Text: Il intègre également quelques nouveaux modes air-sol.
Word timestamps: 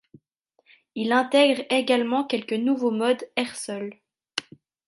Il 0.95 1.11
intègre 1.11 1.61
également 1.69 2.23
quelques 2.25 2.53
nouveaux 2.53 2.89
modes 2.89 3.23
air-sol. 3.35 3.93